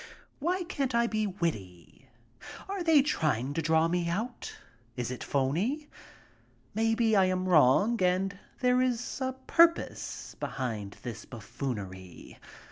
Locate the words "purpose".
9.45-10.35